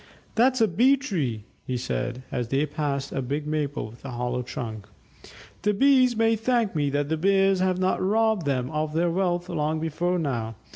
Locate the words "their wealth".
8.95-9.47